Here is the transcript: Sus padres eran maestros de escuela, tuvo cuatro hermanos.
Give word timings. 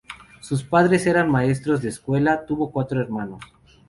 Sus 0.39 0.63
padres 0.63 1.05
eran 1.05 1.29
maestros 1.29 1.83
de 1.83 1.89
escuela, 1.89 2.47
tuvo 2.47 2.71
cuatro 2.71 2.99
hermanos. 2.99 3.41